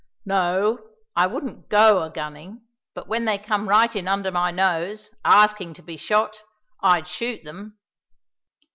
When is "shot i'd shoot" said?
5.95-7.43